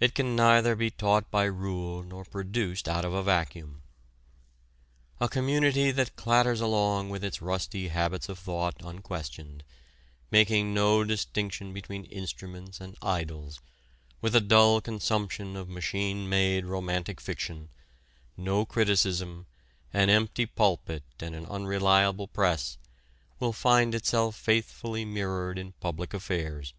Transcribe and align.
It 0.00 0.14
can 0.14 0.36
neither 0.36 0.76
be 0.76 0.90
taught 0.90 1.30
by 1.30 1.44
rule 1.44 2.02
nor 2.02 2.26
produced 2.26 2.86
out 2.90 3.06
of 3.06 3.14
a 3.14 3.22
vacuum. 3.22 3.80
A 5.18 5.30
community 5.30 5.90
that 5.90 6.14
clatters 6.14 6.60
along 6.60 7.08
with 7.08 7.24
its 7.24 7.40
rusty 7.40 7.88
habits 7.88 8.28
of 8.28 8.38
thought 8.38 8.82
unquestioned, 8.84 9.64
making 10.30 10.74
no 10.74 11.04
distinction 11.04 11.72
between 11.72 12.04
instruments 12.04 12.82
and 12.82 12.98
idols, 13.00 13.62
with 14.20 14.36
a 14.36 14.42
dull 14.42 14.82
consumption 14.82 15.56
of 15.56 15.70
machine 15.70 16.28
made 16.28 16.66
romantic 16.66 17.18
fiction, 17.18 17.70
no 18.36 18.66
criticism, 18.66 19.46
an 19.90 20.10
empty 20.10 20.44
pulpit 20.44 21.02
and 21.18 21.34
an 21.34 21.46
unreliable 21.46 22.28
press, 22.28 22.76
will 23.40 23.54
find 23.54 23.94
itself 23.94 24.36
faithfully 24.36 25.06
mirrored 25.06 25.56
in 25.58 25.72
public 25.80 26.12
affairs. 26.12 26.74